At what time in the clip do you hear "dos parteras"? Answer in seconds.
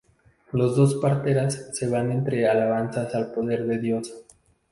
0.75-1.69